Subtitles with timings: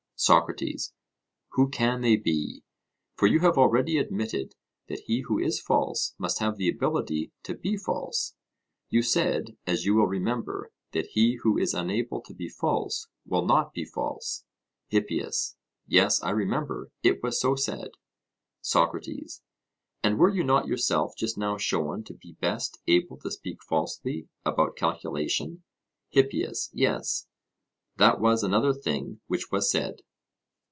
[0.23, 0.93] SOCRATES:
[1.53, 2.61] Who can they be?
[3.15, 4.53] For you have already admitted
[4.87, 8.35] that he who is false must have the ability to be false:
[8.91, 13.43] you said, as you will remember, that he who is unable to be false will
[13.47, 14.43] not be false?
[14.89, 15.55] HIPPIAS:
[15.87, 17.89] Yes, I remember; it was so said.
[18.61, 19.41] SOCRATES:
[20.03, 24.27] And were you not yourself just now shown to be best able to speak falsely
[24.45, 25.63] about calculation?
[26.11, 27.25] HIPPIAS: Yes;
[27.97, 30.03] that was another thing which was said.